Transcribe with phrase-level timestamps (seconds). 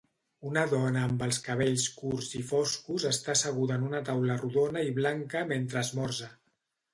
[0.51, 4.97] Una dona amb els cabells curts i foscos està asseguda en una taula rodona i
[4.97, 6.33] blanca mentre esmorza.